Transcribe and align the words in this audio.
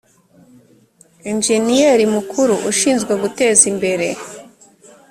enjeniyeri 1.29 2.05
mukuru 2.15 2.53
ushinzwe 2.69 3.13
guteza 3.21 3.63
imbere 3.71 4.07